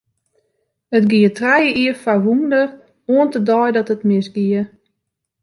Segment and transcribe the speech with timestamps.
[0.97, 2.67] It gie trije jier foar wûnder,
[3.13, 4.61] oant de dei dat it misgie.